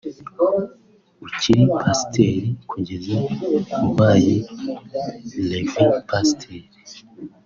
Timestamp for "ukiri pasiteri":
1.25-2.49